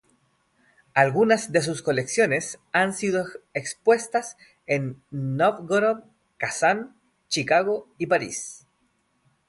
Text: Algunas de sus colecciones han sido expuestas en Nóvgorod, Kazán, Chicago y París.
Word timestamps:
Algunas 0.95 1.51
de 1.51 1.61
sus 1.61 1.83
colecciones 1.83 2.57
han 2.71 2.95
sido 2.95 3.23
expuestas 3.53 4.35
en 4.65 4.99
Nóvgorod, 5.11 6.05
Kazán, 6.39 6.95
Chicago 7.27 7.87
y 7.99 8.07
París. 8.07 8.65